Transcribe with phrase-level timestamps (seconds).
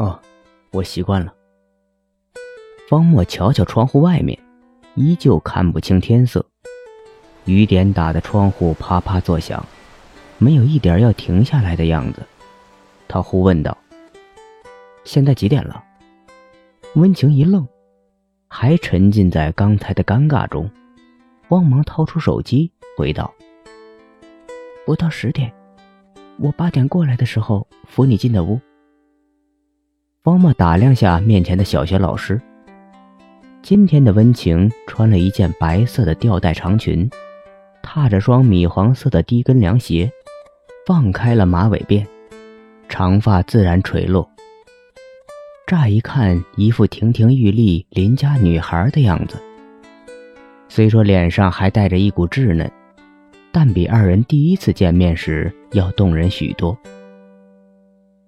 [0.00, 0.18] 哦，
[0.70, 1.30] 我习惯了。
[2.88, 4.38] 方墨瞧瞧窗户外面，
[4.94, 6.42] 依旧看不清天色，
[7.44, 9.62] 雨点打的窗户啪啪作响，
[10.38, 12.22] 没有一点要停下来的样子。
[13.08, 13.76] 他忽问道
[15.04, 15.84] ：“现在几点了？”
[16.96, 17.68] 温情一愣，
[18.48, 20.70] 还沉浸在刚才的尴尬中，
[21.46, 23.30] 慌忙掏出手机回道
[24.86, 25.52] ：“不到十点，
[26.38, 28.58] 我八点过来的时候扶你进的屋。”
[30.22, 32.38] 方墨打量下面前的小学老师。
[33.62, 37.08] 今天的温情穿了一件白色的吊带长裙，
[37.82, 40.12] 踏着双米黄色的低跟凉鞋，
[40.86, 42.06] 放开了马尾辫，
[42.86, 44.28] 长发自然垂落。
[45.66, 49.42] 乍一看，一副亭亭玉立邻家女孩的样子。
[50.68, 52.70] 虽说脸上还带着一股稚嫩，
[53.50, 56.76] 但比二人第一次见面时要动人许多。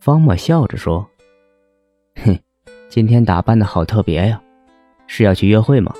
[0.00, 1.08] 方墨笑着说
[2.24, 2.38] ：“哼，
[2.88, 4.40] 今天打扮的好特别呀。”
[5.10, 5.94] 是要去约会吗？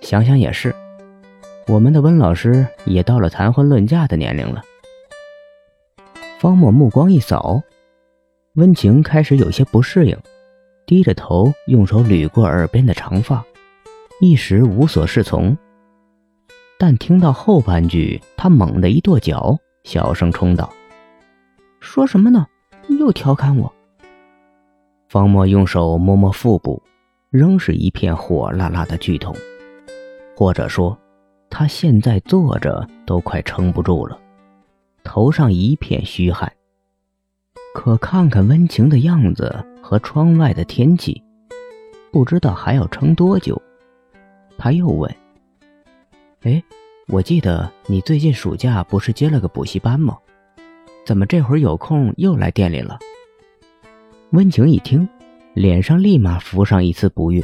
[0.00, 0.74] 想想也是，
[1.66, 4.62] 我们的温老师也到了谈婚论嫁的年龄了。
[6.38, 7.62] 方墨目光一扫，
[8.54, 10.16] 温情开始有些不适应，
[10.86, 13.44] 低着头用手捋过耳边的长发，
[14.18, 15.56] 一时无所适从。
[16.78, 20.72] 但听到后半句，他猛地一跺脚，小声冲道
[21.80, 22.46] ：“说什么呢？
[22.98, 23.70] 又调侃我？”
[25.08, 26.82] 方墨用手摸摸腹部。
[27.30, 29.34] 仍是一片火辣辣的剧痛，
[30.36, 30.96] 或者说，
[31.50, 34.16] 他现在坐着都快撑不住了，
[35.02, 36.52] 头上一片虚汗。
[37.74, 41.20] 可看看温情的样子和窗外的天气，
[42.12, 43.60] 不知道还要撑多久。
[44.56, 45.12] 他又问
[46.42, 46.62] ：“哎，
[47.08, 50.16] 我记得你最近暑假不是接了个补习班吗？
[51.04, 52.96] 怎么这会儿有空又来店里了？”
[54.34, 55.08] 温情一听。
[55.54, 57.40] 脸上立马浮上一丝不悦，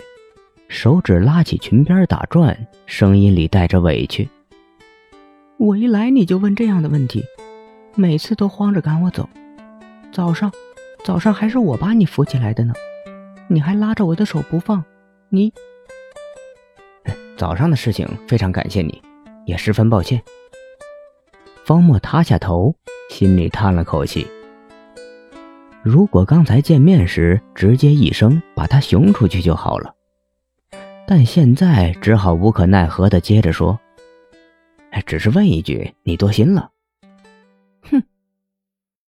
[0.66, 4.28] 手指拉起裙边打转，声音里带着委屈
[5.56, 7.24] ：“我一来你就问这样的问题，
[7.95, 9.29] 每次都慌着赶我走。
[10.11, 10.50] 早上，
[11.05, 12.74] 早上还是我把你扶起来的呢，
[13.46, 14.83] 你还拉着我的手不放。
[15.29, 15.52] 你
[17.36, 19.00] 早上的事情非常感谢你，
[19.46, 20.20] 也十分抱歉。”
[21.64, 22.74] 方墨塌下头，
[23.08, 24.27] 心里叹了口气。
[25.83, 29.95] 如果刚才见面时直接一声把他熊出去就好了，
[31.07, 33.80] 但现在只好无可奈何的接着说：“，
[35.07, 36.70] 只是问一句，你多心了？”
[37.91, 38.02] 哼，